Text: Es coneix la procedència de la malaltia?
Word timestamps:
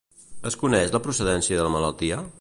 Es 0.49 0.57
coneix 0.61 0.95
la 0.95 1.03
procedència 1.09 1.61
de 1.61 1.69
la 1.69 1.75
malaltia? 1.77 2.23